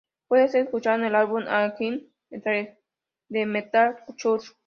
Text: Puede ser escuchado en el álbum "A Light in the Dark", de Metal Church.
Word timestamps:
Puede 0.27 0.47
ser 0.47 0.63
escuchado 0.63 0.97
en 0.97 1.03
el 1.05 1.13
álbum 1.13 1.43
"A 1.47 1.67
Light 1.67 1.81
in 1.81 2.11
the 2.31 2.39
Dark", 2.39 2.79
de 3.29 3.45
Metal 3.45 3.97
Church. 4.15 4.51